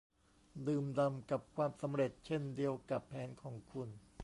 [0.67, 3.89] ดื่มด่ำกับความสำเร็จเช่นเดียวกับแผนของคุณ